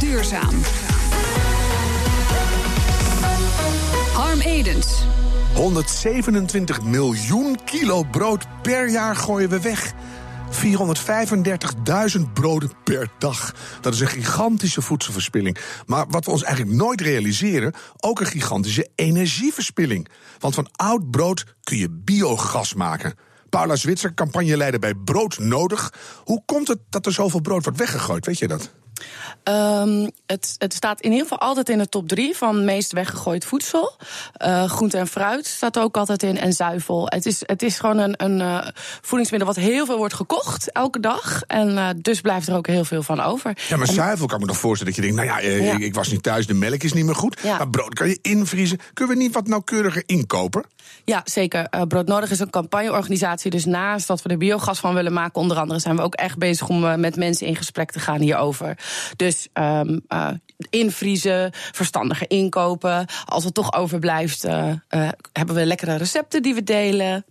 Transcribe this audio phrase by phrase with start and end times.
[0.00, 0.60] Duurzaam.
[4.12, 5.02] Harm Edens.
[5.54, 9.92] 127 miljoen kilo brood per jaar gooien we weg.
[12.16, 13.54] 435.000 broden per dag.
[13.80, 15.58] Dat is een gigantische voedselverspilling.
[15.86, 20.08] Maar wat we ons eigenlijk nooit realiseren, ook een gigantische energieverspilling.
[20.38, 23.14] Want van oud brood kun je biogas maken.
[23.48, 25.92] Paula Zwitser, campagneleider bij Brood Nodig.
[26.24, 28.26] Hoe komt het dat er zoveel brood wordt weggegooid?
[28.26, 28.72] Weet je dat?
[29.44, 33.44] Um, het, het, staat in ieder geval altijd in de top drie van meest weggegooid
[33.44, 33.96] voedsel.
[34.44, 36.38] Uh, groente en fruit staat er ook altijd in.
[36.38, 37.06] En zuivel.
[37.08, 38.68] Het is, het is gewoon een, een uh,
[39.00, 41.42] voedingsmiddel wat heel veel wordt gekocht elke dag.
[41.46, 43.56] En uh, dus blijft er ook heel veel van over.
[43.68, 45.74] Ja, maar en, zuivel kan me nog voorstellen dat je denkt: nou ja, ja.
[45.74, 47.40] Ik, ik, was niet thuis, de melk is niet meer goed.
[47.42, 47.56] Ja.
[47.56, 48.78] Maar brood kan je invriezen.
[48.92, 50.64] Kunnen we niet wat nauwkeuriger inkopen?
[51.04, 51.68] Ja, zeker.
[51.88, 53.50] Broodnodig is een campagneorganisatie.
[53.50, 56.38] Dus naast dat we er biogas van willen maken, onder andere, zijn we ook echt
[56.38, 58.76] bezig om met mensen in gesprek te gaan hierover.
[59.16, 60.04] Dus um,
[60.70, 63.06] invriezen, verstandige inkopen.
[63.24, 64.72] Als het toch overblijft, uh,
[65.32, 67.24] hebben we lekkere recepten die we delen.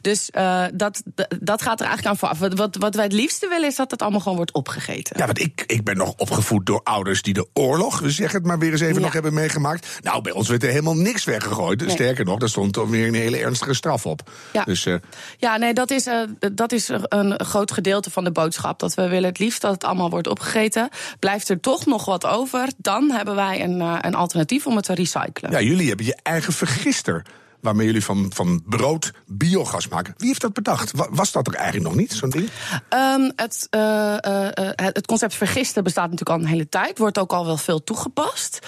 [0.00, 1.02] Dus uh, dat,
[1.40, 2.56] dat gaat er eigenlijk aan vooraf.
[2.56, 5.18] Wat, wat wij het liefste willen is dat het allemaal gewoon wordt opgegeten.
[5.18, 8.58] Ja, want ik, ik ben nog opgevoed door ouders die de oorlog, zeggen het maar
[8.58, 9.00] weer eens even, ja.
[9.00, 9.98] nog hebben meegemaakt.
[10.00, 11.80] Nou, bij ons werd er helemaal niks weggegooid.
[11.80, 11.90] Nee.
[11.90, 14.30] Sterker nog, daar stond weer een hele ernstige straf op.
[14.52, 14.96] Ja, dus, uh,
[15.38, 18.78] ja nee, dat is, uh, dat is een groot gedeelte van de boodschap.
[18.78, 20.88] Dat we willen het liefst dat het allemaal wordt opgegeten.
[21.18, 24.94] Blijft er toch nog wat over, dan hebben wij een, een alternatief om het te
[24.94, 25.50] recyclen.
[25.50, 27.24] Ja, jullie hebben je eigen vergister
[27.62, 30.14] waarmee jullie van, van brood biogas maken.
[30.16, 30.92] Wie heeft dat bedacht?
[31.10, 32.48] Was dat er eigenlijk nog niet, zo'n ding?
[32.90, 36.98] Um, het, uh, uh, het concept vergisten bestaat natuurlijk al een hele tijd.
[36.98, 38.58] Wordt ook al wel veel toegepast.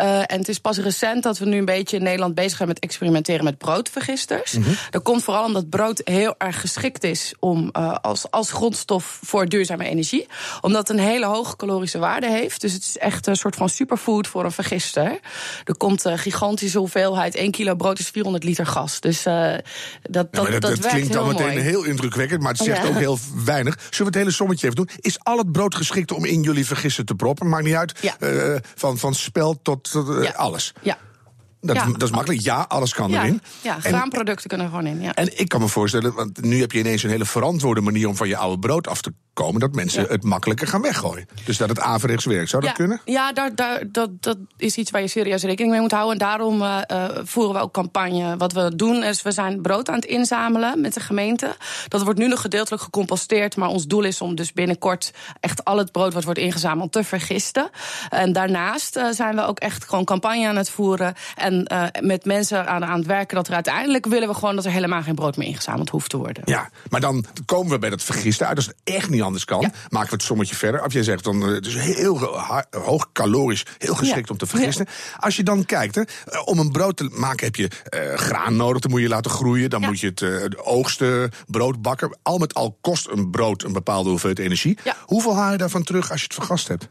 [0.00, 2.68] Uh, en het is pas recent dat we nu een beetje in Nederland bezig zijn
[2.68, 4.52] met experimenteren met broodvergisters.
[4.52, 4.76] Mm -hmm.
[4.90, 9.84] Dat komt vooral omdat brood heel erg geschikt is om, als, als grondstof voor duurzame
[9.84, 10.26] energie.
[10.60, 12.60] Omdat het een hele hoge calorische waarde heeft.
[12.60, 15.20] Dus het is echt een soort van superfood voor een vergister.
[15.64, 17.34] Er komt een gigantische hoeveelheid.
[17.34, 19.00] 1 kilo brood is 400 liter gas.
[19.00, 19.54] Dus uh,
[20.02, 21.60] dat, dat, ja, dat, klinkt dan meteen mooi.
[21.60, 22.88] heel indrukwekkend, maar het zegt ja.
[22.88, 23.74] ook heel weinig.
[23.80, 24.88] Zullen we het hele sommetje even doen?
[25.00, 27.48] Is al het brood geschikt om in jullie vergissen te proppen?
[27.48, 27.98] Maakt niet uit.
[28.00, 28.16] Ja.
[28.18, 29.90] Uh, van, van spel tot
[30.22, 30.30] ja.
[30.30, 30.72] alles.
[30.82, 30.98] Ja.
[31.60, 31.86] Dat, ja.
[31.86, 32.42] dat, is makkelijk.
[32.42, 33.22] Ja, alles kan ja.
[33.22, 33.40] erin.
[33.62, 35.00] Ja, graanproducten kunnen er gewoon in.
[35.00, 35.14] Ja.
[35.14, 38.16] En ik kan me voorstellen, want nu heb je ineens een hele verantwoorde manier om
[38.16, 40.08] van je oude brood af te komen, dat mensen ja.
[40.08, 41.28] het makkelijker gaan weggooien.
[41.44, 42.50] Dus dat het averechts werkt.
[42.50, 43.00] Zou dat ja, kunnen?
[43.04, 46.12] Ja, daar, daar, dat, dat is iets waar je serieus rekening mee moet houden.
[46.12, 48.36] En daarom uh, uh, voeren we ook campagne.
[48.36, 51.56] Wat we doen is, we zijn brood aan het inzamelen met de gemeente.
[51.88, 53.56] Dat wordt nu nog gedeeltelijk gecomposteerd.
[53.56, 57.04] Maar ons doel is om dus binnenkort echt al het brood wat wordt ingezameld te
[57.04, 57.70] vergisten.
[58.10, 61.14] En daarnaast uh, zijn we ook echt gewoon campagne aan het voeren.
[61.36, 61.66] En
[62.00, 65.02] met mensen aan, aan het werken dat er uiteindelijk willen we gewoon dat er helemaal
[65.02, 66.42] geen brood meer ingezameld hoeft te worden.
[66.46, 68.56] Ja, maar dan komen we bij dat vergisten uit.
[68.56, 70.80] Dat is echt niet anders kan, maken we het sommetje verder.
[70.80, 72.18] Als jij zegt, dan het is heel
[72.70, 74.86] hoog calorisch, heel geschikt om te vergisten.
[75.18, 76.02] Als je dan kijkt, hè,
[76.44, 79.70] om een brood te maken heb je uh, graan nodig, dan moet je laten groeien,
[79.70, 82.18] dan moet je het uh, oogsten, brood bakken.
[82.22, 84.78] Al met al kost een brood een bepaalde hoeveelheid energie.
[85.04, 86.88] Hoeveel haal je daarvan terug als je het vergast hebt?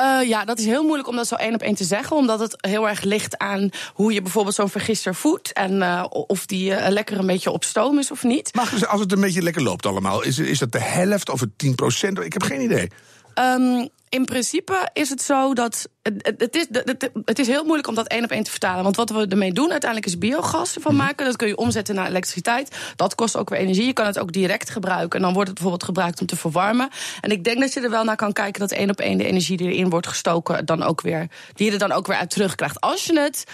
[0.00, 2.16] Uh, ja, dat is heel moeilijk om dat zo één op één te zeggen.
[2.16, 5.52] Omdat het heel erg ligt aan hoe je bijvoorbeeld zo'n vergister voedt.
[5.52, 8.54] En uh, of die uh, lekker een beetje op stoom is of niet.
[8.54, 11.50] Maar als het een beetje lekker loopt allemaal, is, is dat de helft of het
[11.56, 12.20] 10 procent?
[12.20, 12.88] Ik heb geen idee.
[13.38, 15.88] Um, in principe is het zo dat.
[16.02, 18.82] Het, het, is, het, het is heel moeilijk om dat één op één te vertalen.
[18.82, 21.26] Want wat we ermee doen uiteindelijk is biogas van maken.
[21.26, 22.76] Dat kun je omzetten naar elektriciteit.
[22.96, 23.86] Dat kost ook weer energie.
[23.86, 25.18] Je kan het ook direct gebruiken.
[25.18, 26.88] En dan wordt het bijvoorbeeld gebruikt om te verwarmen.
[27.20, 29.24] En ik denk dat je er wel naar kan kijken dat één op één de
[29.24, 32.30] energie die erin wordt gestoken, dan ook weer, die je er dan ook weer uit
[32.30, 32.80] terugkrijgt.
[32.80, 33.44] Als je het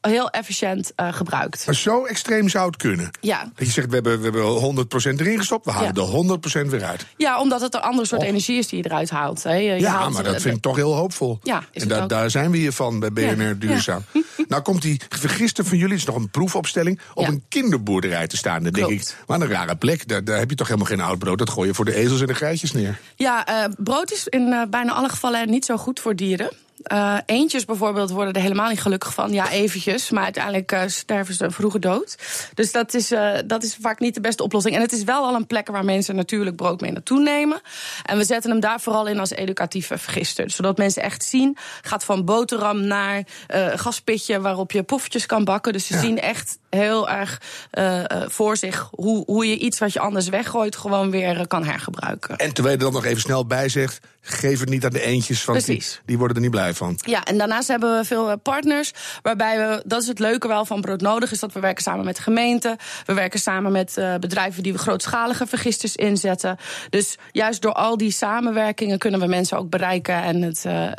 [0.00, 1.66] heel efficiënt uh, gebruikt.
[1.66, 3.10] Maar zo extreem zou het kunnen?
[3.20, 3.50] Ja.
[3.54, 6.38] Dat je zegt, we hebben, we hebben 100% erin gestopt, we halen ja.
[6.38, 7.06] de 100% weer uit.
[7.16, 8.26] Ja, omdat het een ander soort oh.
[8.26, 9.42] energie is die je eruit haalt.
[9.42, 9.54] Hè.
[9.54, 11.38] Je ja, haalt maar dat vind ik toch heel hoopvol.
[11.42, 13.54] Ja, en da daar zijn we hier van bij BNR ja.
[13.54, 14.04] Duurzaam.
[14.12, 14.20] Ja.
[14.48, 17.00] nou komt die vergister van jullie, het is nog een proefopstelling...
[17.14, 18.62] op een kinderboerderij te staan.
[18.62, 21.18] Dan denk ik, maar een rare plek, daar, daar, heb je toch helemaal geen oud
[21.18, 21.38] brood.
[21.38, 23.00] Dat gooi je voor de ezels en de geitjes neer.
[23.16, 26.50] Ja, uh, brood is in uh, bijna alle gevallen niet zo goed voor dieren.
[26.92, 29.32] Uh, eentjes bijvoorbeeld worden er helemaal niet gelukkig van.
[29.32, 30.10] Ja, eventjes.
[30.10, 32.16] Maar uiteindelijk uh, sterven ze vroege dood.
[32.54, 34.74] Dus dat is, uh, dat is vaak niet de beste oplossing.
[34.74, 37.60] En het is wel al een plek waar mensen natuurlijk brood mee naartoe nemen.
[38.04, 40.50] En we zetten hem daar vooral in als educatieve vergister.
[40.50, 43.26] Zodat mensen echt zien, gaat van boterham naar
[43.74, 45.72] gaspitje waarop je poffertjes kan bakken.
[45.72, 46.00] Dus ze ja.
[46.00, 47.40] zien echt heel erg
[47.72, 52.36] uh, voor zich hoe, hoe je iets wat je anders weggooit gewoon weer kan hergebruiken.
[52.36, 55.02] En terwijl je er dan nog even snel bij zegt, geef het niet aan de
[55.02, 56.98] eentjes, want die, die, worden er niet blij van.
[57.06, 60.80] Ja, en daarnaast hebben we veel partners waarbij we, dat is het leuke wel van
[60.80, 62.76] Broodnodig, is dat we werken samen met gemeenten,
[63.06, 66.56] we werken samen met uh, bedrijven die we grootschalige vergisters inzetten.
[66.90, 70.90] Dus juist door al die samenwerkingen kunnen we mensen ook bereiken en het uh,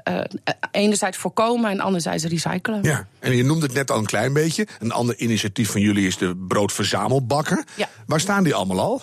[0.71, 2.79] enerzijds voorkomen en anderzijds recyclen.
[2.83, 4.67] Ja, en je noemde het net al een klein beetje.
[4.79, 7.65] Een ander initiatief van jullie is de broodverzamelbakken.
[7.75, 7.89] Ja.
[8.05, 9.01] Waar staan die allemaal al?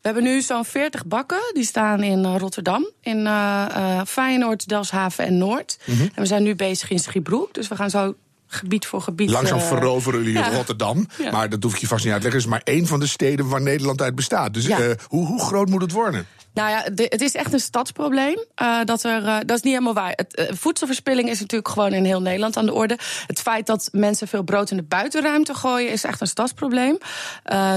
[0.00, 1.40] We hebben nu zo'n 40 bakken.
[1.52, 5.78] Die staan in Rotterdam, in uh, uh, Feyenoord, Delfshaven en Noord.
[5.84, 6.10] Mm -hmm.
[6.14, 7.54] En we zijn nu bezig in Schiebroek.
[7.54, 8.14] Dus we gaan zo
[8.46, 9.30] gebied voor gebied.
[9.30, 10.52] Langzaam uh, veroveren jullie ja.
[10.52, 11.06] Rotterdam.
[11.18, 11.30] Ja.
[11.30, 12.50] Maar dat hoef ik je vast niet uit te leggen.
[12.50, 14.54] Het is maar één van de steden waar Nederland uit bestaat.
[14.54, 14.78] Dus ja.
[15.08, 16.26] hoe, hoe groot moet het worden?
[16.54, 18.44] Nou ja, de, het is echt een stadsprobleem.
[18.62, 20.12] Uh, dat, er, uh, dat is niet helemaal waar.
[20.14, 22.98] Het, uh, voedselverspilling is natuurlijk gewoon in heel Nederland aan de orde.
[23.26, 26.98] Het feit dat mensen veel brood in de buitenruimte gooien is echt een stadsprobleem.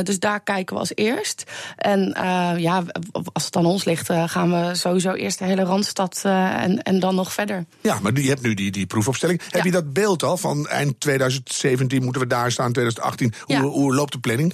[0.03, 1.43] dus daar kijken we als eerst.
[1.75, 2.15] En
[2.57, 2.83] ja,
[3.33, 7.15] als het aan ons ligt, gaan we sowieso eerst de hele randstad en, en dan
[7.15, 7.65] nog verder.
[7.81, 9.41] Ja, maar je hebt nu die, die proefopstelling.
[9.41, 9.47] Ja.
[9.49, 13.33] Heb je dat beeld al van eind 2017 moeten we daar staan, 2018?
[13.39, 13.61] Hoe, ja.
[13.61, 14.53] hoe loopt de planning?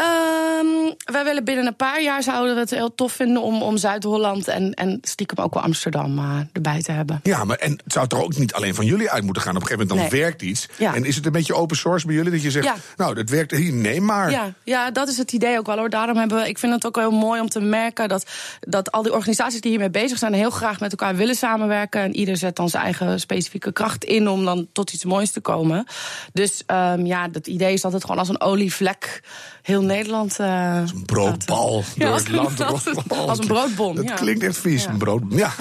[0.00, 3.76] Um, wij willen binnen een paar jaar zouden we het heel tof vinden om, om
[3.76, 7.20] Zuid-Holland en, en stiekem ook wel Amsterdam uh, erbij te hebben.
[7.22, 9.56] Ja, maar en het zou toch ook niet alleen van jullie uit moeten gaan?
[9.56, 10.22] Op een gegeven moment dan nee.
[10.28, 10.68] werkt iets.
[10.78, 10.94] Ja.
[10.94, 12.74] En is het een beetje open source bij jullie dat je zegt, ja.
[12.96, 14.30] nou, dat werkt hier, nee maar.
[14.30, 15.90] Ja, ja, dat is het idee ook wel hoor.
[15.90, 18.26] Daarom hebben we, ik vind het ook heel mooi om te merken dat,
[18.60, 22.00] dat al die organisaties die hiermee bezig zijn, heel graag met elkaar willen samenwerken.
[22.00, 25.40] En ieder zet dan zijn eigen specifieke kracht in om dan tot iets moois te
[25.40, 25.86] komen.
[26.32, 29.22] Dus um, ja, het idee is dat het gewoon als een olievlek
[29.62, 30.38] heel Nederland.
[30.40, 32.60] Uh, als een broodbal door ja, het land.
[32.60, 32.84] Als,
[33.30, 33.94] als een broodbom.
[33.94, 34.14] Dat ja.
[34.14, 35.38] klinkt echt vies, een broodbom.
[35.38, 35.52] Ja.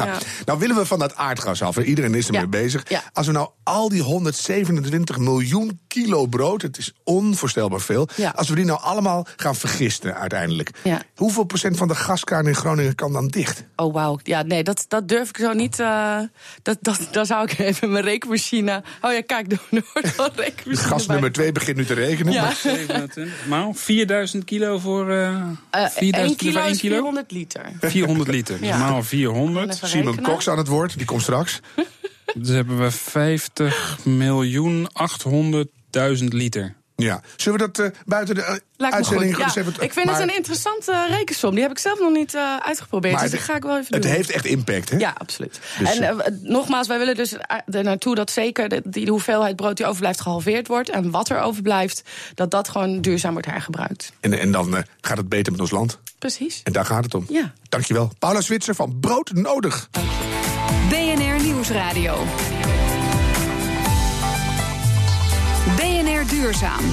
[0.45, 1.77] Nou willen we van dat aardgas af.
[1.77, 2.83] Iedereen is ermee bezig.
[3.13, 8.07] Als we nou al die 127 miljoen kilo brood, het is onvoorstelbaar veel.
[8.36, 10.71] Als we die nou allemaal gaan vergisten uiteindelijk.
[11.15, 13.63] Hoeveel procent van de gaskraan in Groningen kan dan dicht?
[13.75, 15.80] Oh wauw, ja nee, dat, dat durf ik zo niet.
[15.80, 16.19] Uh,
[16.62, 18.83] dat, dat, dan zou ik even mijn rekenmachine.
[19.01, 19.56] Oh ja, kijk,
[19.94, 20.88] wordt wel rekenmachine.
[20.88, 22.33] Gas nummer 2 begint nu te rekenen.
[22.33, 22.53] Ja.
[22.53, 25.09] 27, maar 4000 kilo voor.
[25.09, 25.30] Uh,
[25.75, 27.71] uh, 4000 kilo, kilo, 400 liter.
[27.80, 28.77] 400 liter, ja.
[28.77, 29.80] maal 400.
[29.83, 31.59] Simon Cox aan het woord, die komt straks.
[32.35, 34.88] dus hebben we 50 miljoen
[36.18, 36.77] 800.000 liter.
[37.00, 39.74] Ja, zullen we dat uh, buiten de uh, uitzending ja, even...
[39.80, 41.51] Ik vind maar, het een interessante uh, rekensom.
[41.51, 43.13] Die heb ik zelf nog niet uitgeprobeerd.
[43.13, 44.12] Maar dus dat ga ik wel even het doen.
[44.12, 44.97] Het heeft echt impact, hè?
[44.97, 45.59] Ja, absoluut.
[45.80, 47.33] Dus, en nogmaals, wij willen dus
[47.65, 50.89] er naartoe dat zeker de, die hoeveelheid brood die overblijft gehalveerd wordt.
[50.89, 52.03] En wat er overblijft,
[52.35, 54.12] dat dat gewoon duurzaam wordt hergebruikt.
[54.19, 56.00] En, en dan gaat het beter met ons land.
[56.19, 56.62] Precies.
[56.63, 57.25] En daar gaat het om.
[57.30, 57.53] Ja.
[57.69, 58.12] Dankjewel.
[58.19, 59.89] Paula Zwitser van Brood Nodig.
[60.89, 62.25] BNR Nieuwsradio.
[66.39, 66.86] Duurzaam.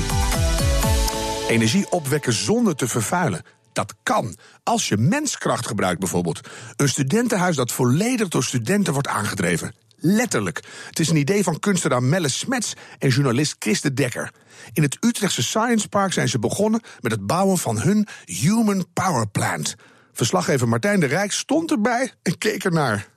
[1.48, 3.42] Energie opwekken zonder te vervuilen.
[3.72, 4.36] Dat kan.
[4.62, 6.40] Als je menskracht gebruikt bijvoorbeeld.
[6.76, 9.74] Een studentenhuis dat volledig door studenten wordt aangedreven.
[9.96, 10.62] Letterlijk.
[10.86, 14.32] Het is een idee van kunstenaar Melle Smets en journalist Chris de Dekker.
[14.72, 19.28] In het Utrechtse Science Park zijn ze begonnen met het bouwen van hun Human Power
[19.28, 19.74] Plant.
[20.12, 23.15] Verslaggever Martijn de Rijk stond erbij en keek ernaar.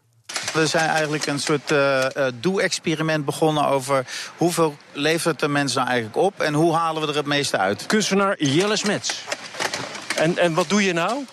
[0.53, 4.05] We zijn eigenlijk een soort uh, doe-experiment begonnen over
[4.37, 7.85] hoeveel levert de mens nou eigenlijk op en hoe halen we er het meeste uit.
[7.85, 9.21] Kunstenaar Jelle Smets.
[10.15, 11.25] En, en wat doe je nou?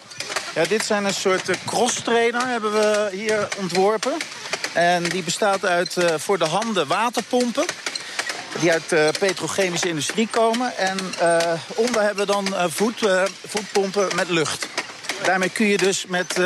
[0.55, 4.13] Ja, dit zijn een soort cross-trainer hebben we hier ontworpen.
[4.73, 7.65] En die bestaat uit uh, voor de handen waterpompen.
[8.61, 10.77] Die uit de petrochemische industrie komen.
[10.77, 10.99] En
[11.67, 13.09] onder hebben we dan voet,
[13.47, 14.67] voetpompen met lucht.
[15.23, 16.41] Daarmee kun je dus met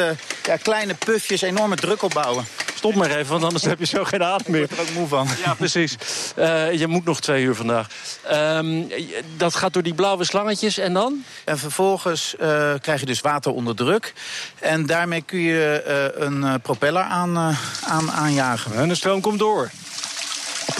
[0.51, 2.45] ja, kleine pufjes enorme druk opbouwen.
[2.75, 4.63] Stop maar even, want anders heb je zo geen adem meer.
[4.63, 5.29] Ik word er ook moe van.
[5.45, 5.97] Ja, precies.
[6.39, 7.87] Uh, je moet nog twee uur vandaag.
[8.33, 8.89] Um,
[9.37, 11.25] dat gaat door die blauwe slangetjes en dan?
[11.45, 14.13] En vervolgens uh, krijg je dus water onder druk.
[14.59, 15.85] En daarmee kun je
[16.17, 18.75] uh, een propeller aan, aan, aanjagen.
[18.75, 19.71] En de stroom komt door.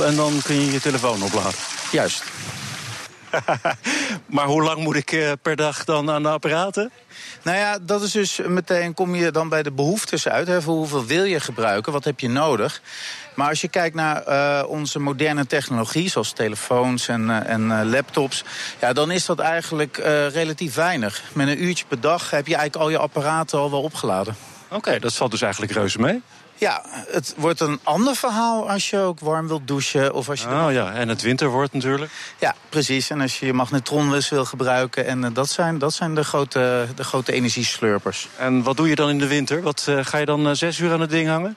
[0.03, 1.59] En dan kun je je telefoon opladen.
[1.91, 2.23] Juist.
[4.27, 6.91] maar hoe lang moet ik per dag dan aan de apparaten?
[7.43, 10.47] Nou ja, dat is dus meteen kom je dan bij de behoeftes uit.
[10.47, 12.83] Hè, voor hoeveel wil je gebruiken, wat heb je nodig?
[13.35, 17.81] Maar als je kijkt naar uh, onze moderne technologie, zoals telefoons en, uh, en uh,
[17.85, 18.45] laptops,
[18.81, 19.97] ja, dan is dat eigenlijk
[20.33, 21.23] relatief weinig.
[21.33, 24.37] Met een uurtje per dag heb je eigenlijk al je apparaten al wel opgeladen.
[24.67, 26.23] Oké, okay, dat valt dus eigenlijk reuze mee.
[26.61, 30.15] Ja, het wordt een ander verhaal als je ook warm wilt douchen.
[30.15, 32.13] Of als je oh ja, en het winter wordt natuurlijk.
[32.39, 33.11] Ja, precies.
[33.11, 35.07] En als je je wil gebruiken.
[35.07, 38.29] En uh, dat zijn, dat zijn de, grote, de grote energieslurpers.
[38.37, 39.63] En wat doe je dan in de winter?
[39.63, 41.57] Wat, uh, ga je dan uh, zes uur aan het ding hangen?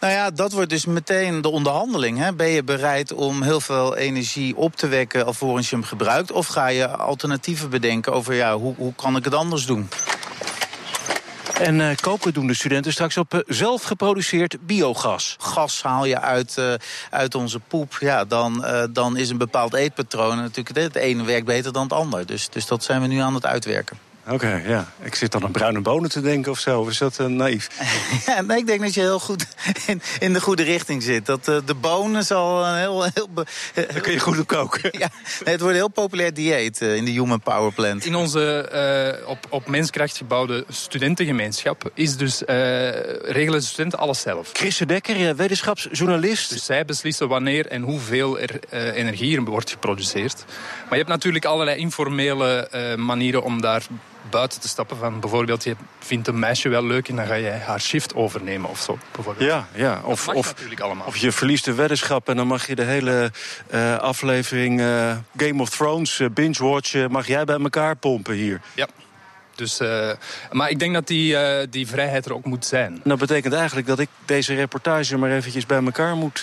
[0.00, 2.18] Nou ja, dat wordt dus meteen de onderhandeling.
[2.18, 2.32] Hè.
[2.32, 6.32] Ben je bereid om heel veel energie op te wekken alvorens je hem gebruikt?
[6.32, 9.88] Of ga je alternatieven bedenken over ja, hoe, hoe kan ik het anders doen?
[11.60, 15.36] En uh, koken doen de studenten straks op uh, zelf geproduceerd biogas.
[15.38, 16.74] Gas haal je uit, uh,
[17.10, 17.96] uit onze poep.
[18.00, 20.76] Ja, dan, dan is een bepaald eetpatroon natuurlijk...
[20.78, 22.26] het ene werkt beter dan het ander.
[22.26, 24.03] Dus, dus dat zijn we nu aan het uitwerken.
[24.28, 24.92] Oké, ja.
[25.02, 26.80] Ik zit dan aan bruine bonen te denken of zo.
[26.80, 27.68] Of is dat uh, naïef?
[28.26, 29.46] ja, nee, ik denk dat je heel goed
[29.86, 31.26] in, in de goede richting zit.
[31.26, 33.02] Dat uh, de bonen zal een heel...
[33.02, 33.28] heel
[33.74, 34.90] Daar kun je goed op koken.
[34.98, 35.10] ja,
[35.44, 38.04] nee, het wordt een heel populair dieet uh, in de Human Power Plant.
[38.04, 41.90] In onze op, op menskracht gebouwde studentengemeenschap...
[41.94, 42.42] is dus
[43.22, 44.50] regelen de studenten alles zelf.
[44.52, 46.50] Christen Dekker, wetenschapsjournalist.
[46.50, 48.58] Dus zij beslissen wanneer en hoeveel er
[48.94, 50.44] energie er wordt geproduceerd.
[50.82, 53.82] Maar je hebt natuurlijk allerlei informele manieren om daar
[54.30, 54.96] buiten te stappen.
[54.96, 58.70] Van bijvoorbeeld, je vindt een meisje wel leuk en dan ga je haar shift overnemen
[58.70, 58.98] of zo.
[59.12, 59.50] Bijvoorbeeld.
[59.50, 60.00] Ja, ja.
[60.04, 60.54] Of, of,
[61.04, 63.30] of je verliest de weddenschap en dan mag je de hele
[63.74, 67.10] uh, aflevering uh, Game of Thrones uh, binge-watchen.
[67.10, 68.60] Mag jij bij elkaar pompen hier?
[68.74, 68.86] Ja.
[69.54, 69.80] Dus,
[70.50, 71.36] maar ik denk dat die,
[71.68, 73.00] die vrijheid er ook moet zijn.
[73.04, 76.42] Dat betekent eigenlijk dat ik deze reportage maar eventjes bij elkaar moet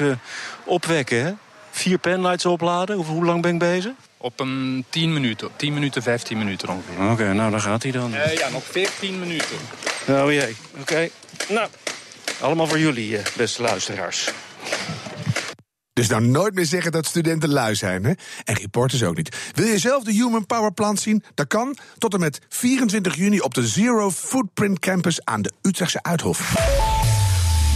[0.63, 1.23] opwekken.
[1.23, 1.31] Hè?
[1.71, 2.95] Vier penlights opladen.
[2.95, 3.91] Hoe, hoe lang ben ik bezig?
[4.21, 5.49] Op een 10 minuten.
[5.55, 7.03] 10 minuten, 15 minuten ongeveer.
[7.03, 8.13] Oké, okay, nou dan gaat hij dan.
[8.13, 9.57] Uh, ja, nog 14 minuten.
[10.07, 10.81] Nou jee, oké.
[10.81, 11.11] Okay.
[11.49, 11.69] Nou,
[12.41, 14.29] allemaal voor jullie, beste luisteraars.
[15.93, 18.11] Dus nou nooit meer zeggen dat studenten lui zijn, hè?
[18.43, 19.35] En reporters ook niet.
[19.53, 21.23] Wil je zelf de Human Power Plant zien?
[21.33, 26.03] Dat kan tot en met 24 juni op de Zero Footprint Campus aan de Utrechtse
[26.03, 26.53] Uithof.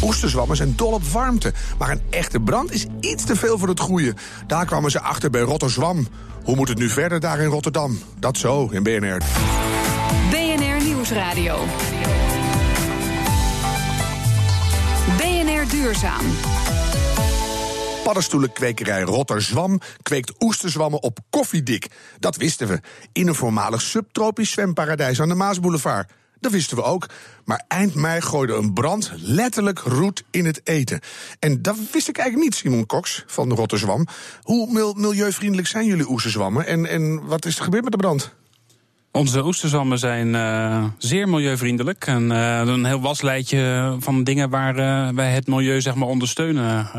[0.04, 3.80] Oesterzwammen zijn dol op warmte, maar een echte brand is iets te veel voor het
[3.80, 4.14] goede.
[4.48, 6.08] Daar kwamen ze achter bij Rotterdam.
[6.44, 8.00] Hoe moet het nu verder daar in Rotterdam?
[8.20, 9.22] Dat zo in BNR.
[10.30, 11.58] BNR Nieuwsradio.
[15.18, 16.26] BNR Duurzaam.
[18.04, 21.88] Paddenstoelenkwekerij Rotterdam kweekt oesterzwammen op koffiedik.
[22.20, 22.80] Dat wisten we.
[23.12, 26.12] In een voormalig subtropisch zwemparadijs aan de Maasboulevard.
[26.40, 27.10] Dat wisten we ook.
[27.46, 31.00] Maar eind mei gooide een brand letterlijk roet in het eten.
[31.40, 34.08] En dat wist ik eigenlijk niet, Simon Cox van Rotterdam.
[34.42, 36.66] Hoe milieuvriendelijk zijn jullie oesterzwammen?
[36.66, 38.34] En, en wat is er gebeurd met de brand?
[39.16, 42.08] Onze oesterzwammen zijn uh, zeer milieuvriendelijk.
[42.08, 46.90] En uh, een heel waslijtje van dingen waar uh, wij het milieu zeg maar, ondersteunen.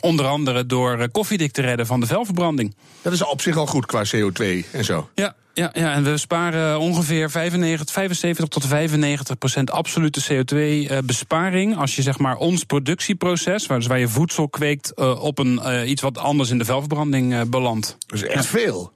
[0.00, 2.74] onder andere door koffiedik te redden van de velverbranding.
[3.02, 5.08] Dat is op zich al goed qua CO2 en zo.
[5.14, 11.76] Ja, ja, ja, en we sparen ongeveer 95, 75 tot 95 procent absolute CO2-besparing.
[11.76, 16.02] Als je zeg maar ons productieproces, waar, dus waar je voedsel kweekt, op een, iets
[16.02, 17.96] wat anders in de velverbranding belandt.
[18.06, 18.92] Dat is echt veel.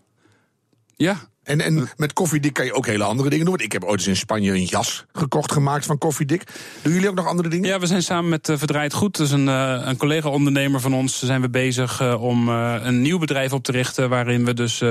[0.97, 3.55] Ja, en, en met koffiedik kan je ook hele andere dingen doen.
[3.55, 6.43] Want ik heb ooit eens in Spanje een jas gekocht gemaakt van koffiedik.
[6.83, 7.69] Doen jullie ook nog andere dingen?
[7.69, 11.19] Ja, we zijn samen met uh, Verdraaid Goed, dus een, uh, een collega-ondernemer van ons,
[11.19, 14.09] zijn we bezig uh, om een nieuw bedrijf op te richten.
[14.09, 14.83] Waarin we dus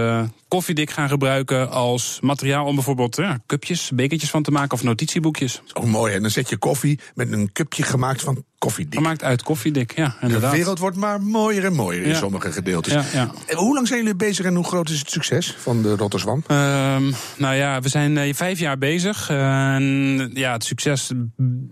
[0.48, 5.62] koffiedik gaan gebruiken als materiaal om bijvoorbeeld ja, cupjes, bekertjes van te maken of notitieboekjes.
[5.74, 6.14] Oh, mooi.
[6.14, 8.94] En dan zet je koffie met een cupje gemaakt van koffiedik.
[8.94, 10.52] Gemaakt uit koffiedik, ja, inderdaad.
[10.52, 12.94] De wereld wordt maar mooier en mooier in sommige gedeeltes.
[13.14, 16.44] En hoe lang zijn jullie bezig en hoe groot is het succes van de Rotterdam?
[16.48, 19.30] Um, nou ja, we zijn uh, vijf jaar bezig.
[19.30, 21.12] En ja, het succes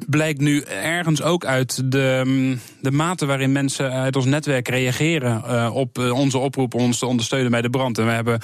[0.10, 5.76] blijkt nu ergens ook uit de, de mate waarin mensen uit ons netwerk reageren uh,
[5.76, 7.98] op onze oproep ons te ondersteunen bij de brand.
[7.98, 8.40] En we hebben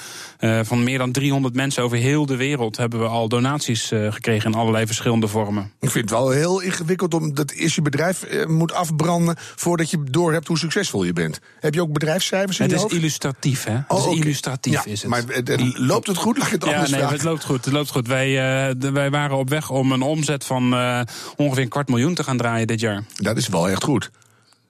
[0.66, 4.58] van meer dan 300 mensen over heel de wereld hebben we al donaties gekregen in
[4.58, 5.72] allerlei verschillende vormen.
[5.80, 10.04] Ik vind het wel heel ingewikkeld om dat is je bedrijf moet afbranden voordat je
[10.04, 11.40] door hebt hoe succesvol je bent.
[11.60, 12.94] Heb je ook bedrijfscijfers in Het je is hoofd?
[12.94, 13.74] illustratief, hè?
[13.74, 14.18] Oh, het is okay.
[14.18, 15.10] illustratief ja, is het.
[15.10, 16.38] Maar het, loopt het goed?
[16.38, 17.08] Laat het ja, nee, vragen.
[17.08, 17.64] het loopt goed.
[17.64, 18.06] Het loopt goed.
[18.06, 18.28] Wij,
[18.70, 21.00] uh, wij waren op weg om een omzet van uh,
[21.36, 23.04] ongeveer een kwart miljoen te gaan draaien dit jaar.
[23.14, 24.10] Dat is wel echt goed.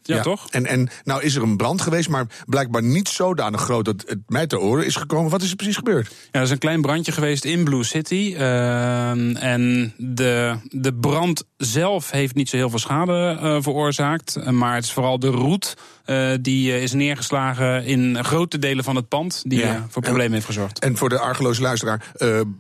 [0.09, 0.47] Ja, ja, toch?
[0.51, 4.19] En, en nou is er een brand geweest, maar blijkbaar niet zodanig groot dat het
[4.27, 5.31] mij te oren is gekomen.
[5.31, 6.09] Wat is er precies gebeurd?
[6.09, 8.35] Ja, er is een klein brandje geweest in Blue City.
[8.39, 14.51] Uh, en de, de brand zelf heeft niet zo heel veel schade uh, veroorzaakt.
[14.51, 19.09] Maar het is vooral de roet uh, die is neergeslagen in grote delen van het
[19.09, 19.43] pand.
[19.47, 19.87] Die ja.
[19.89, 20.79] voor problemen en, heeft gezorgd.
[20.79, 22.13] En voor de argeloze luisteraar,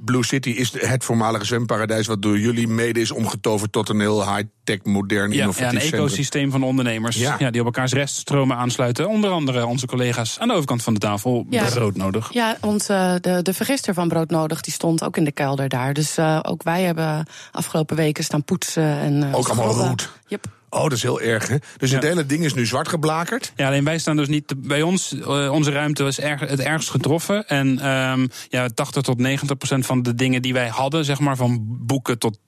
[0.05, 4.35] Blue City is het voormalige zwemparadijs wat door jullie mede is omgetoverd tot een heel
[4.35, 6.00] high-tech, modern, ja, innovatief ja, een centrum.
[6.00, 7.17] ecosysteem van ondernemers.
[7.17, 7.38] Ja.
[7.38, 9.09] Ja, die op elkaars reststromen aansluiten.
[9.09, 11.47] Onder andere onze collega's aan de overkant van de tafel.
[11.50, 11.64] Ja.
[11.64, 12.33] Broodnodig.
[12.33, 15.95] Ja, want uh, de, de vergister van Broodnodig die stond ook in de kelder daar.
[15.95, 18.99] Dus uh, ook wij hebben afgelopen weken staan poetsen.
[18.99, 20.11] En, uh, ook allemaal roet.
[20.26, 20.47] Yep.
[20.71, 21.57] Oh, dat is heel erg, hè?
[21.76, 21.97] Dus ja.
[21.97, 23.52] het hele ding is nu zwart geblakerd?
[23.57, 24.54] Ja, alleen wij staan dus niet...
[24.57, 27.49] Bij ons, uh, onze ruimte was erg, het ergst getroffen.
[27.49, 31.04] En um, ja, 80 tot 90 procent van de dingen die wij hadden...
[31.04, 32.38] zeg maar van boeken tot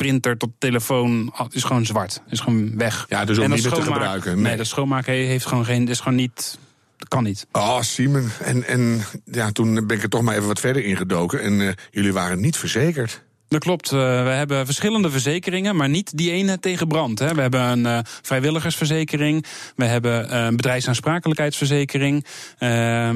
[0.00, 2.22] printer tot telefoon ah, is gewoon zwart.
[2.28, 3.06] Is gewoon weg.
[3.08, 4.34] Ja, dus ook dat niet meer te gebruiken.
[4.34, 4.56] Nee, Nee.
[4.56, 5.88] dat schoonmaken heeft gewoon geen.
[5.88, 6.58] Is gewoon niet.
[6.96, 7.46] Dat kan niet.
[7.52, 8.30] Oh, Simon.
[8.42, 11.42] En, en ja, toen ben ik er toch maar even wat verder ingedoken.
[11.42, 13.22] En eh, jullie waren niet verzekerd.
[13.50, 13.92] Dat klopt.
[13.92, 17.18] Eh, we hebben verschillende verzekeringen, maar niet die ene tegen brand.
[17.18, 17.34] Hè.
[17.34, 19.44] We hebben een eh, vrijwilligersverzekering.
[19.76, 22.24] We hebben een bedrijfsaansprakelijkheidsverzekering.
[22.58, 22.68] eh,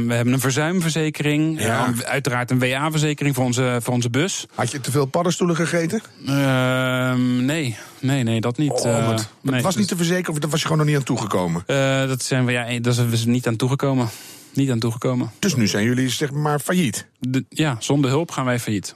[0.07, 1.61] we hebben een verzuimverzekering.
[1.61, 1.87] Ja.
[1.87, 4.47] eh, uiteraard een WA-verzekering voor onze, voor onze bus.
[4.55, 6.03] Had je te veel paddenstoelen gegeten?
[6.27, 8.71] Ehm, nee, nee, nee, dat niet.
[8.73, 10.97] Oh, Eh, het nee, was niet te verzekeren of dat was je gewoon nog niet
[10.97, 11.63] aan toegekomen?
[11.67, 14.09] Eh, dat zijn we, ja, dat is we niet aan toegekomen.
[14.53, 15.31] Niet aan toegekomen.
[15.39, 17.07] Dus nu zijn jullie zeg maar failliet.
[17.19, 18.95] De- ja, zonder hulp gaan wij failliet.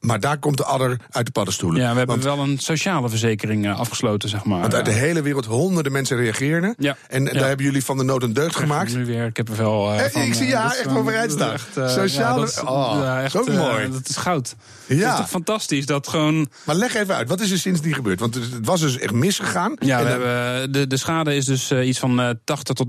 [0.00, 1.80] Maar daar komt de adder uit de paddenstoelen.
[1.80, 4.60] Ja, we hebben want, wel een sociale verzekering eh, afgesloten, zeg maar.
[4.60, 6.74] want uit de hele wereld honderden mensen reageerden.
[6.78, 6.96] Ja.
[7.08, 7.32] En Ja.
[7.32, 8.94] daar hebben jullie van de nood een deugd gemaakt.
[8.96, 9.92] Nu weer, ik heb er wel.
[9.92, 10.72] eh, van, ik zie eh, ja, dat
[11.06, 11.52] is echt staan.
[11.52, 13.90] echt, eh, Sociale- ja, dat oh, ja, echt, ook mooi.
[13.90, 14.54] Dat is goud.
[14.86, 14.96] Ja.
[15.00, 16.48] Dat is toch fantastisch dat gewoon.
[16.64, 18.20] Maar leg even uit, wat is er sindsdien gebeurd?
[18.20, 19.74] Want het was dus echt misgegaan.
[19.78, 22.88] Ja, En we dan- hebben, de, de schade is dus iets van eh 80 tot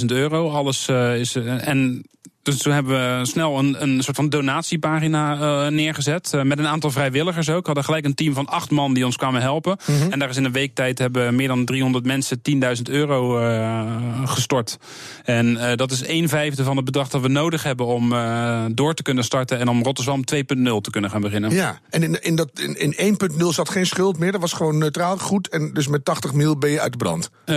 [0.00, 0.50] 90.000 euro.
[0.50, 1.34] Alles is.
[1.60, 2.04] en
[2.44, 5.34] dus toen hebben we snel een, een soort van donatiepagina
[5.66, 6.32] eh, neergezet.
[6.34, 7.60] eh, met een aantal vrijwilligers ook.
[7.60, 9.76] We hadden gelijk een team van acht man die ons kwamen helpen.
[9.86, 10.10] Mhm.
[10.12, 13.82] En daar is in een week tijd hebben meer dan 300 mensen 10.000 euro eh,
[14.24, 14.78] gestort.
[15.24, 18.64] En eh, dat is een vijfde van het bedrag dat we nodig hebben om eh,
[18.72, 19.58] door te kunnen starten.
[19.58, 21.50] En om Rotterdam 2.0 te kunnen gaan beginnen.
[21.50, 24.32] Ja, en in, in, dat, in, in 1.0 zat geen schuld meer.
[24.32, 25.48] Dat was gewoon neutraal goed.
[25.48, 27.30] En dus met 80 mil ben je uit de brand.
[27.46, 27.54] Oh,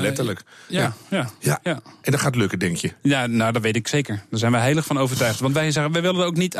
[0.00, 0.42] letterlijk.
[0.68, 1.30] Ja, ja.
[1.38, 1.60] Ja.
[1.62, 1.80] ja.
[2.02, 2.92] En dat gaat lukken, denk je.
[3.02, 4.13] Ja, nou, dat weet ik zeker.
[4.30, 5.40] Daar zijn wij heilig van overtuigd.
[5.40, 6.56] Want wij zeggen, wij willen ook niet.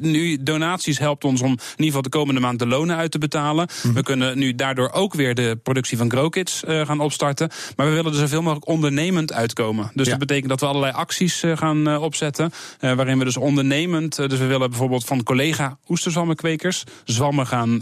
[0.00, 3.18] nu, donaties helpt ons om in ieder geval de komende maand de lonen uit te
[3.18, 3.68] betalen.
[3.94, 7.50] We kunnen nu daardoor ook weer de productie van GrowKids eh, gaan opstarten.
[7.76, 9.90] Maar we willen er zoveel mogelijk ondernemend uitkomen.
[9.94, 10.10] Dus Ja.
[10.10, 12.52] dat betekent dat we allerlei acties eh, gaan eh, opzetten.
[12.80, 14.16] waarin we dus ondernemend.
[14.16, 17.80] dus we willen bijvoorbeeld van collega oesterzwammenkwekers zwammen gaan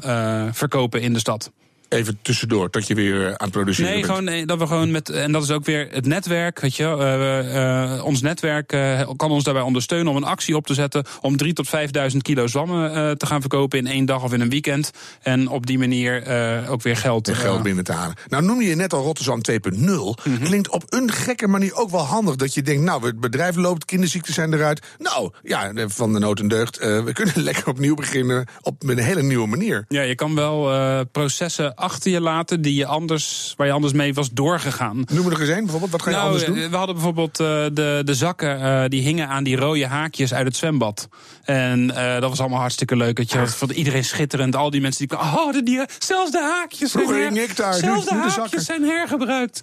[0.52, 1.50] verkopen in de stad.
[1.92, 4.12] Even tussendoor, tot je weer aan het produceren Nee, bent.
[4.12, 5.08] gewoon nee, dat we gewoon met.
[5.08, 6.60] En dat is ook weer het netwerk.
[6.60, 6.84] Weet je.
[6.84, 11.04] Eh, eh, ons netwerk eh, kan ons daarbij ondersteunen om een actie op te zetten.
[11.20, 14.48] om 3.000 tot 5.000 kilo zwammen te gaan verkopen in één dag of in een
[14.48, 14.90] weekend.
[15.22, 16.26] En op die manier
[16.68, 17.30] ook weer geld.
[17.32, 18.16] Geld binnen te halen.
[18.28, 20.14] Nou noemde je net al Rotterdam 2.0.
[20.24, 20.44] Mhm.
[20.44, 22.36] Klinkt op een gekke manier ook wel handig.
[22.36, 24.86] Dat je denkt, nou, het bedrijf loopt, kinderziekten zijn eruit.
[24.98, 26.78] Nou, ja, van de nood en deugd.
[26.78, 29.84] we kunnen lekker opnieuw beginnen op met een hele nieuwe manier.
[29.88, 30.70] Ja, je kan wel
[31.06, 35.04] processen achter je laten die je anders, waar je anders mee was doorgegaan.
[35.12, 35.90] Noem er eens een, bijvoorbeeld.
[35.92, 36.70] Wat ga je Nou, anders doen?
[36.70, 40.46] we hadden bijvoorbeeld eh, de, de zakken eh, die hingen aan die rode haakjes uit
[40.46, 41.08] het zwembad.
[41.44, 43.16] En eh, dat was allemaal hartstikke leuk.
[43.16, 44.56] Dat je, dat vond iedereen schitterend.
[44.56, 45.40] Al die mensen die kwamen.
[45.40, 48.16] Oh, de, die, zelfs de haakjes Vroeger zijn hing ik daar, nu- Zelfs de nu
[48.20, 48.60] de haakjes zakken.
[48.60, 49.60] zijn hergebruikt.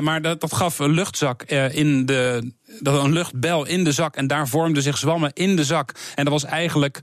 [0.00, 2.52] Maar dat, dat gaf een luchtzak in de.
[2.80, 4.16] Dat een luchtbel in de zak.
[4.16, 5.92] En daar vormde zich zwammen in de zak.
[6.14, 7.00] En dat was eigenlijk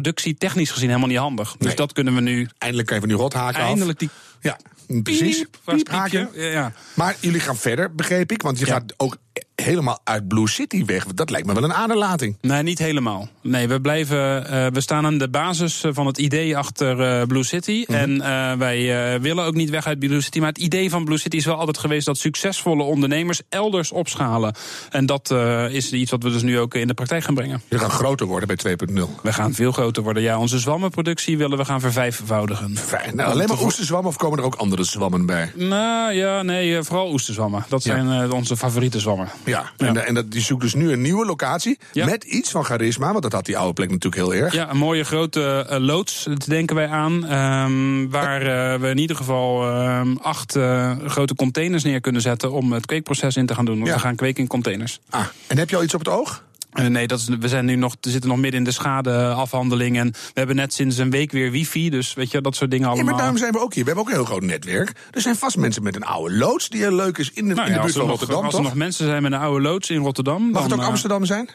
[0.00, 1.54] productietechnisch gezien helemaal niet handig.
[1.58, 1.76] Dus Nee.
[1.76, 2.48] dat kunnen we nu.
[2.58, 3.66] Eindelijk van die rothaken af.
[3.68, 4.10] Eindelijk die.
[4.40, 4.58] Ja,
[5.02, 5.38] precies.
[5.38, 5.88] piep, Piep?
[6.10, 6.72] Ja, ja.
[6.94, 8.42] Maar jullie gaan verder, begreep ik.
[8.42, 8.72] Want je Ja.
[8.72, 9.16] gaat ook
[9.54, 11.06] helemaal uit Blue City weg.
[11.06, 12.36] Dat lijkt me wel een aderlating.
[12.40, 13.28] Nee, niet helemaal.
[13.42, 14.46] Nee, we blijven.
[14.48, 17.84] eh, we staan aan de basis eh, van het idee achter eh, Blue City.
[17.86, 17.98] Mhm.
[17.98, 20.38] En wij willen ook niet weg uit Blue City.
[20.38, 24.54] Maar het idee van Blue City is wel altijd geweest dat succesvolle ondernemers elders opschalen.
[24.90, 25.30] En dat
[25.70, 27.62] is iets wat we dus nu ook in de praktijk gaan brengen.
[27.68, 29.20] Je gaat groter worden bij 2.0.
[29.22, 30.22] We gaan veel groter worden.
[30.22, 32.76] Ja, onze zwammenproductie willen we gaan vervijfvoudigen.
[32.76, 33.16] Fijn.
[33.16, 35.52] Nou, alleen maar oesterzwammen of komen er ook andere zwammen bij?
[35.54, 37.64] Nou ja, nee, vooral oesterzwammen.
[37.68, 39.28] Dat zijn onze favoriete zwammen.
[39.44, 39.86] Ja, Ja.
[39.86, 41.78] en, en dat, die zoekt dus nu een nieuwe locatie.
[41.92, 42.04] Ja.
[42.06, 44.54] Met iets van charisma, want dat had die oude plek natuurlijk heel erg.
[44.54, 47.26] Ja, een mooie grote eh, loods, dat denken wij aan.
[47.26, 52.52] ehm, waar eh, we in ieder geval ehm, acht eh, grote containers neer kunnen zetten
[52.52, 53.74] om het kweekproces in te gaan doen.
[53.76, 53.94] Want Ja.
[53.94, 55.00] we gaan kweken in containers.
[55.10, 56.42] Ah, en heb je al iets op het oog?
[56.74, 59.98] Eh, nee, dat is, we zijn nu nog, zitten nog midden in de schadeafhandeling.
[59.98, 61.90] En we hebben net sinds een week weer wifi.
[61.90, 63.10] Dus weet je, dat soort dingen Ja, allemaal.
[63.10, 63.84] maar daarom zijn we ook hier.
[63.84, 64.92] We hebben ook een heel groot netwerk.
[65.10, 67.66] Er zijn vast mensen met een oude loods die heel leuk is in de, Nou
[67.66, 68.68] in ja, de buurt van nog- Rotterdam, Als er toch?
[68.68, 70.50] nog mensen zijn met een oude loods in Rotterdam.
[70.50, 71.48] Mag het ook eh, Amsterdam zijn?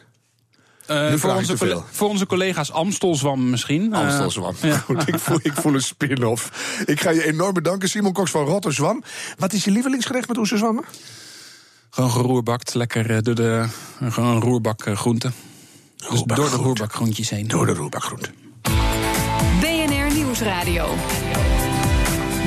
[0.86, 3.94] eh, voor, onze voor onze collega's Amstelzwam misschien.
[3.94, 4.54] Amstelzwam.
[4.62, 4.76] ja.
[4.86, 6.50] Goed, ik voel, ik voel een spin-off.
[6.86, 9.02] Ik ga je enorm bedanken, Simon Cox van Rotterdam.
[9.38, 10.84] Wat is je lievelingsgerecht met oesterzwammen?
[11.90, 13.66] Gewoon geroerbakt, lekker eh, door de
[14.00, 15.32] gewoon een roerbak eh, groenten.
[15.96, 17.48] Dus door de roerbakgroentjes heen.
[17.48, 18.30] Door de roerbakgroente.
[19.60, 20.94] BNR Nieuwsradio.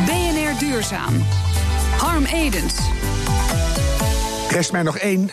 [0.05, 1.23] BNR Duurzaam.
[1.97, 2.73] Harm Edens.
[4.49, 5.31] Rest mij nog één.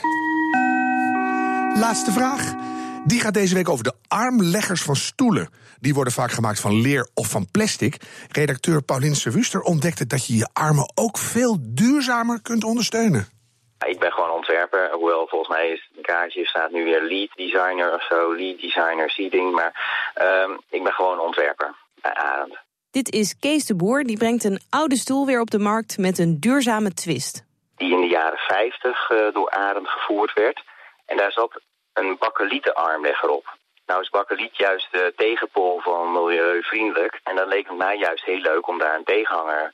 [1.75, 2.55] Laatste vraag.
[3.05, 5.49] Die gaat deze week over de armleggers van stoelen.
[5.81, 7.97] Die worden vaak gemaakt van leer of van plastic.
[8.29, 13.29] Redacteur Paulien Servuster ontdekte dat je je armen ook veel duurzamer kunt ondersteunen.
[13.87, 18.03] Ik ben gewoon ontwerper, hoewel volgens mij is kaartje staat nu weer lead designer of
[18.03, 19.53] zo, lead designer seating.
[19.53, 19.73] Maar
[20.15, 22.59] ehm, ik ben gewoon ontwerper bij Arend.
[22.91, 26.19] Dit is Kees de Boer, die brengt een oude stoel weer op de markt met
[26.19, 27.45] een duurzame twist.
[27.77, 30.63] Die in de jaren 50 uh, door Arend gevoerd werd.
[31.07, 31.61] En daar zat
[31.93, 33.59] een bakkelieten armlegger op.
[33.87, 37.21] Nou is bakkeliet juist de tegenpol van milieuvriendelijk.
[37.25, 39.73] En dan leek het mij juist heel leuk om daar een tegenhanger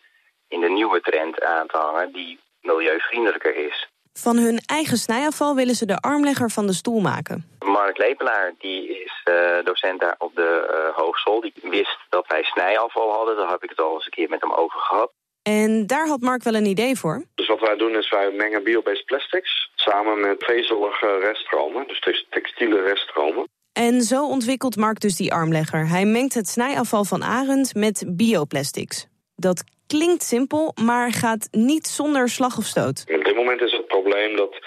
[0.49, 3.89] in de nieuwe trend aan te hangen die milieuvriendelijker is.
[4.19, 7.45] Van hun eigen snijafval willen ze de armlegger van de stoel maken.
[7.59, 11.41] Mark Lepelaar die is uh, docent daar op de uh, hogeschool.
[11.41, 13.37] Die wist dat wij snijafval hadden.
[13.37, 15.11] Daar heb ik het al eens een keer met hem over gehad.
[15.43, 17.25] En daar had Mark wel een idee voor.
[17.35, 22.83] Dus wat wij doen is wij mengen biobased plastics samen met vezelige reststromen, dus textiele
[22.83, 23.49] reststromen.
[23.73, 25.89] En zo ontwikkelt Mark dus die armlegger.
[25.89, 29.07] Hij mengt het snijafval van Arend met bioplastics.
[29.35, 33.05] Dat klinkt simpel, maar gaat niet zonder slag of stoot.
[33.15, 34.59] Op dit moment is het probleem dat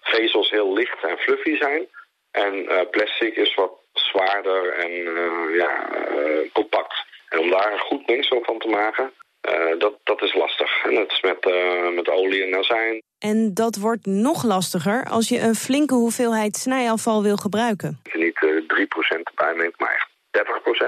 [0.00, 1.86] vezels heel licht en fluffy zijn.
[2.30, 6.94] En uh, plastic is wat zwaarder en uh, ja, uh, compact.
[7.28, 9.12] En om daar een goed mengsel van te maken,
[9.78, 10.84] dat, dat is lastig.
[10.84, 11.44] En dat is met,
[11.94, 13.02] met olie en azijn.
[13.18, 18.00] En dat wordt nog lastiger als je een flinke hoeveelheid snijafval wil gebruiken.
[18.02, 18.38] Dat je niet
[19.16, 20.08] 3% erbij neemt, maar echt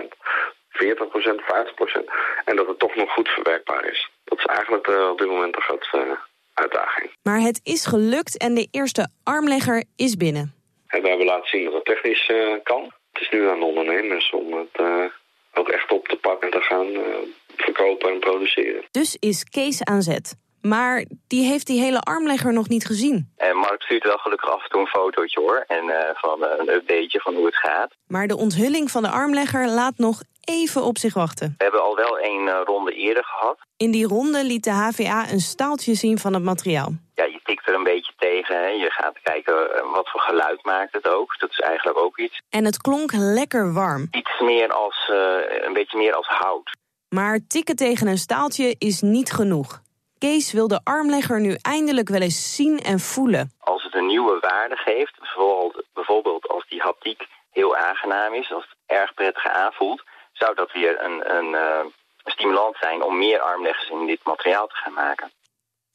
[0.04, 0.08] 30%.
[0.70, 2.04] 40%, 50%.
[2.44, 4.10] En dat het toch nog goed verwerkbaar is.
[4.24, 6.12] Dat is eigenlijk uh, op dit moment de grootste uh,
[6.60, 7.10] uitdaging.
[7.22, 10.54] Maar het is gelukt en de eerste armlegger is binnen.
[10.86, 12.82] En we hebben laten zien dat het technisch uh, kan.
[13.12, 15.10] Het is nu aan de ondernemers om het
[15.54, 16.86] ook echt op te pakken en te gaan
[17.56, 18.84] verkopen en produceren.
[18.90, 20.36] Dus is Kees aan zet.
[20.62, 23.32] Maar die heeft die hele armlegger nog niet gezien.
[23.36, 25.64] En Mark stuurt wel gelukkig af en toe een fotootje hoor.
[25.66, 27.94] En uh, van uh, een updateje van hoe het gaat.
[28.06, 31.54] Maar de onthulling van de armlegger laat nog even op zich wachten.
[31.58, 33.58] We hebben al wel een uh, ronde eerder gehad.
[33.76, 36.92] In die ronde liet de HVA een staaltje zien van het materiaal.
[37.14, 38.56] Ja, je tikt er een beetje tegen.
[38.56, 38.66] Hè.
[38.66, 39.54] Je gaat kijken
[39.92, 41.38] wat voor geluid maakt het ook.
[41.38, 42.42] Dat is eigenlijk ook iets.
[42.48, 44.08] En het klonk lekker warm.
[44.10, 45.10] Iets meer als,
[45.66, 46.78] een beetje meer als hout.
[47.08, 49.80] Maar tikken tegen een staaltje is niet genoeg.
[50.24, 53.52] Kees wil de armlegger nu eindelijk wel eens zien en voelen.
[53.58, 55.18] Als het een nieuwe waarde geeft,
[55.94, 60.02] bijvoorbeeld als die haptiek heel aangenaam is, als het erg prettig aanvoelt,
[60.32, 61.92] zou dat weer een, een, uh,
[62.24, 65.30] een stimulans zijn om meer armleggers in dit materiaal te gaan maken.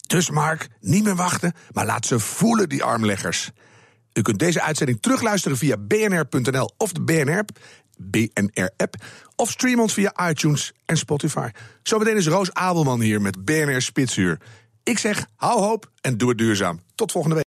[0.06, 3.50] Dus Mark, niet meer wachten, maar laat ze voelen, die armleggers.
[4.12, 7.50] U kunt deze uitzending terugluisteren via bnr.nl of de BNR-app.
[7.96, 8.94] BNR-app.
[9.36, 11.48] Of stream ons via iTunes en Spotify.
[11.82, 14.38] Zometeen is Roos Abelman hier met BNR Spitsuur.
[14.82, 16.80] Ik zeg, hou hoop en doe het duurzaam.
[16.94, 17.44] Tot volgende week.